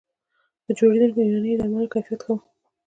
د 0.65 0.67
جوړېدونکو 0.77 1.19
یوناني 1.21 1.53
درملو 1.57 1.91
کیفیت 1.93 2.21
ښه 2.25 2.31
و 2.35 2.37